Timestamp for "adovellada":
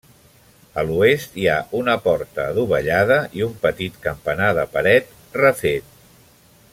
2.53-3.19